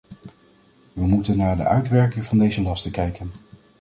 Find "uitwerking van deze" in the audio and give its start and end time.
1.67-2.61